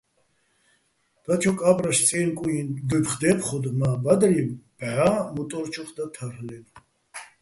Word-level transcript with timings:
დაჩო 1.23 1.51
კა́პრაშ-წე́გეჼ-კუიჼ 1.59 2.59
დუ́ფხო̆ 2.87 3.17
დე́ფხოდო̆ 3.21 3.77
მა́, 3.79 3.95
ბადრი 4.03 4.41
ბჵა 4.77 5.09
მუტო́რჩოხ 5.33 5.89
და 5.95 6.05
თარლ'ენო̆. 6.13 6.69